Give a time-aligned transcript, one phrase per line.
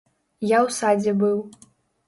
[0.53, 1.37] Я ў садзе быў.